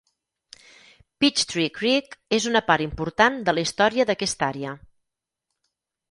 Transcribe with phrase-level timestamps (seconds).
[1.23, 4.73] Peachtree Creek és una part important de la història d'aquesta àrea.